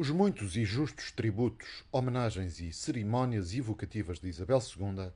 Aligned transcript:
Os 0.00 0.10
muitos 0.10 0.56
e 0.56 0.64
justos 0.64 1.10
tributos, 1.10 1.82
homenagens 1.90 2.60
e 2.60 2.72
cerimónias 2.72 3.52
evocativas 3.52 4.20
de 4.20 4.28
Isabel 4.28 4.60
II 4.60 5.10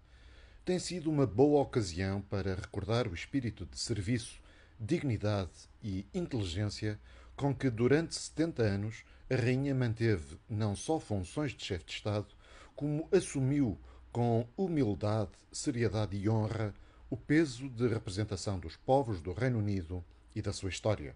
têm 0.65 0.77
sido 0.81 1.09
uma 1.09 1.25
boa 1.25 1.63
ocasião 1.63 2.21
para 2.21 2.57
recordar 2.57 3.07
o 3.07 3.15
espírito 3.15 3.65
de 3.65 3.79
serviço, 3.79 4.43
dignidade 4.81 5.53
e 5.81 6.05
inteligência 6.13 6.99
com 7.37 7.55
que, 7.55 7.71
durante 7.71 8.17
70 8.17 8.61
anos, 8.65 9.05
a 9.31 9.37
Rainha 9.37 9.73
manteve 9.73 10.37
não 10.51 10.75
só 10.75 10.99
funções 10.99 11.53
de 11.53 11.65
chefe 11.65 11.85
de 11.85 11.93
Estado, 11.93 12.35
como 12.75 13.09
assumiu 13.13 13.79
com 14.11 14.49
humildade, 14.57 15.31
seriedade 15.53 16.17
e 16.17 16.29
honra 16.29 16.75
o 17.09 17.17
peso 17.17 17.69
de 17.69 17.87
representação 17.87 18.59
dos 18.59 18.75
povos 18.75 19.21
do 19.21 19.33
Reino 19.33 19.61
Unido 19.61 20.05
e 20.35 20.43
da 20.43 20.53
sua 20.53 20.71
história. 20.71 21.15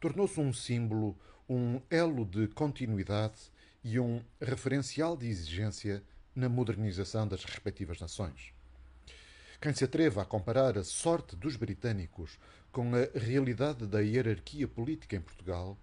Tornou-se 0.00 0.40
um 0.40 0.52
símbolo, 0.52 1.16
um 1.48 1.80
elo 1.90 2.24
de 2.24 2.48
continuidade 2.48 3.50
e 3.84 3.98
um 3.98 4.22
referencial 4.40 5.16
de 5.16 5.26
exigência 5.26 6.02
na 6.34 6.48
modernização 6.48 7.26
das 7.26 7.44
respectivas 7.44 8.00
nações. 8.00 8.52
Quem 9.60 9.72
se 9.72 9.84
atreva 9.84 10.22
a 10.22 10.24
comparar 10.24 10.76
a 10.76 10.82
sorte 10.82 11.36
dos 11.36 11.56
britânicos 11.56 12.38
com 12.72 12.90
a 12.94 13.18
realidade 13.18 13.86
da 13.86 14.00
hierarquia 14.00 14.66
política 14.66 15.14
em 15.14 15.20
Portugal 15.20 15.78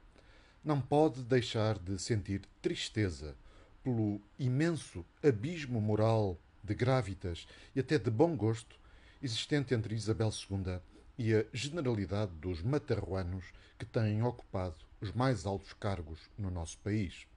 não 0.64 0.82
pode 0.82 1.24
deixar 1.24 1.80
de 1.80 1.98
sentir 1.98 2.42
tristeza 2.62 3.38
pelo 3.84 4.22
imenso 4.38 5.06
abismo 5.24 5.80
moral 5.80 6.38
de 6.64 6.76
grávidas 6.76 7.48
e 7.76 7.80
até 7.80 7.98
de 7.98 8.12
bom 8.12 8.36
gosto 8.36 8.78
existente 9.22 9.74
entre 9.74 9.96
Isabel 9.96 10.30
II 10.30 10.80
e 11.20 11.36
a 11.36 11.46
generalidade 11.52 12.32
dos 12.36 12.64
matarruanos 12.64 13.44
que 13.78 13.86
têm 13.86 14.24
ocupado 14.24 14.78
os 15.02 15.12
mais 15.12 15.46
altos 15.46 15.74
cargos 15.74 16.18
no 16.38 16.50
nosso 16.50 16.78
país. 16.80 17.28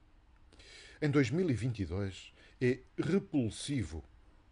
Em 1.01 1.11
2022 1.11 2.33
é 2.61 2.79
repulsivo 2.97 4.01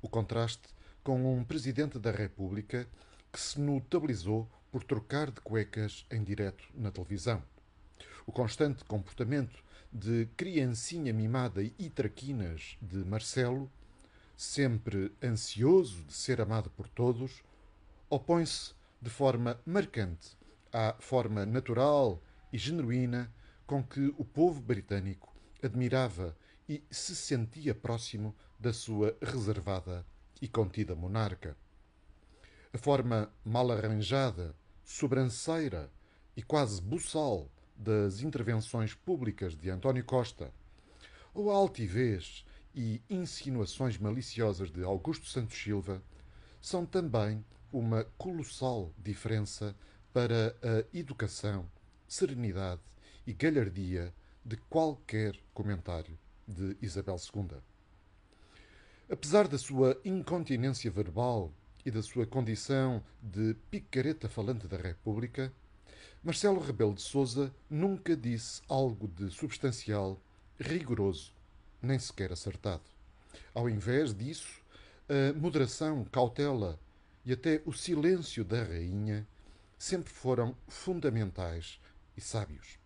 o 0.02 0.10
contraste 0.10 0.68
com 1.02 1.34
um 1.34 1.46
Presidente 1.46 1.98
da 1.98 2.12
República 2.12 2.86
que 3.32 3.40
se 3.40 3.58
notabilizou 3.58 4.52
por 4.70 4.84
trocar 4.84 5.32
de 5.32 5.40
cuecas 5.40 6.06
em 6.12 6.22
direto 6.22 6.66
na 6.76 6.92
televisão. 6.92 7.42
O 8.26 8.34
constante 8.34 8.84
comportamento 8.84 9.64
de 9.94 10.28
criancinha 10.36 11.14
mimada 11.14 11.64
e 11.64 11.90
traquinas 11.90 12.78
de 12.82 12.98
Marcelo 12.98 13.72
sempre 14.36 15.10
ansioso 15.24 16.04
de 16.04 16.14
ser 16.14 16.42
amado 16.42 16.70
por 16.72 16.90
todos, 16.90 17.42
opõe-se 18.10 18.74
de 19.02 19.10
forma 19.10 19.60
marcante 19.66 20.38
à 20.72 20.96
forma 21.00 21.46
natural 21.46 22.22
e 22.54 22.58
genuína 22.58 23.34
com 23.66 23.84
que 23.84 24.14
o 24.18 24.24
povo 24.24 24.62
britânico 24.62 25.34
admirava 25.64 26.38
e 26.68 26.84
se 26.92 27.16
sentia 27.16 27.74
próximo 27.74 28.36
da 28.60 28.72
sua 28.72 29.18
reservada 29.22 30.06
e 30.42 30.48
contida 30.48 30.96
monarca. 30.96 31.58
A 32.74 32.78
forma 32.78 33.32
mal 33.44 33.72
arranjada, 33.72 34.56
sobranceira 34.84 35.92
e 36.36 36.44
quase 36.44 36.82
buçal 36.82 37.50
das 37.76 38.22
intervenções 38.22 38.94
públicas 38.94 39.56
de 39.56 39.70
António 39.70 40.06
Costa, 40.06 40.54
ou 41.34 41.52
a 41.52 41.56
altivez 41.56 42.46
e 42.74 43.02
insinuações 43.10 43.98
maliciosas 43.98 44.72
de 44.72 44.84
Augusto 44.84 45.26
Santos 45.26 45.58
Silva 45.58 46.02
são 46.62 46.86
também 46.86 47.44
uma 47.72 48.04
colossal 48.18 48.92
diferença 48.98 49.76
para 50.14 50.56
a 50.62 50.98
educação, 50.98 51.70
serenidade 52.08 52.82
e 53.26 53.34
galhardia 53.34 54.14
de 54.44 54.58
qualquer 54.58 55.40
comentário 55.54 56.18
de 56.48 56.76
Isabel 56.82 57.16
II. 57.16 57.58
Apesar 59.10 59.48
da 59.48 59.58
sua 59.58 60.00
incontinência 60.04 60.90
verbal 60.90 61.52
e 61.86 61.92
da 61.92 62.02
sua 62.02 62.26
condição 62.26 63.04
de 63.22 63.56
picareta 63.70 64.28
falante 64.30 64.68
da 64.68 64.78
República, 64.78 65.52
Marcelo 66.24 66.60
Rebelo 66.60 66.94
de 66.94 67.02
Sousa 67.02 67.54
nunca 67.70 68.16
disse 68.16 68.62
algo 68.68 69.08
de 69.08 69.30
substancial, 69.32 70.20
rigoroso 70.60 71.34
nem 71.82 71.98
sequer 71.98 72.32
acertado. 72.32 72.84
Ao 73.54 73.70
invés 73.70 74.14
disso, 74.14 74.62
a 75.10 75.38
moderação, 75.38 76.06
cautela 76.06 76.80
e 77.26 77.34
até 77.34 77.62
o 77.66 77.74
silêncio 77.74 78.44
da 78.44 78.64
rainha 78.64 79.28
sempre 79.78 80.12
foram 80.12 80.56
fundamentais 80.68 81.80
e 82.16 82.22
sábios. 82.22 82.80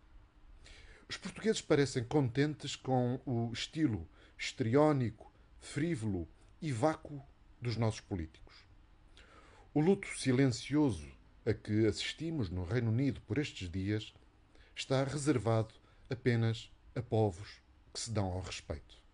Os 1.07 1.17
portugueses 1.17 1.61
parecem 1.61 2.03
contentes 2.03 2.75
com 2.75 3.19
o 3.25 3.51
estilo 3.53 4.07
estriónico, 4.37 5.31
frívolo 5.59 6.27
e 6.61 6.71
vácuo 6.71 7.21
dos 7.61 7.77
nossos 7.77 8.01
políticos. 8.01 8.65
O 9.73 9.79
luto 9.79 10.07
silencioso 10.17 11.11
a 11.45 11.53
que 11.53 11.85
assistimos 11.85 12.49
no 12.49 12.63
Reino 12.63 12.89
Unido 12.89 13.21
por 13.21 13.37
estes 13.37 13.69
dias 13.69 14.13
está 14.75 15.03
reservado 15.03 15.73
apenas 16.09 16.71
a 16.95 17.01
povos 17.01 17.61
que 17.93 17.99
se 17.99 18.11
dão 18.11 18.25
ao 18.25 18.41
respeito. 18.41 19.04